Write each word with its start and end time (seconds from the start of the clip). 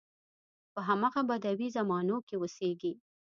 په 0.73 0.79
همغه 0.87 1.21
بدوي 1.29 1.67
زمانو 1.77 2.17
کې 2.27 2.35
اوسېږي. 2.37 2.93